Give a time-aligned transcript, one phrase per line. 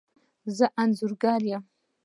[0.57, 1.63] زه انځورګر یم